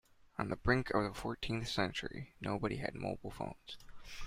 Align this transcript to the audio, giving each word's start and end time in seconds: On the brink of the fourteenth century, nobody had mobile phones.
On 0.39 0.49
the 0.49 0.55
brink 0.55 0.89
of 0.95 1.03
the 1.03 1.13
fourteenth 1.13 1.67
century, 1.67 2.33
nobody 2.41 2.77
had 2.77 2.95
mobile 2.95 3.29
phones. 3.29 3.77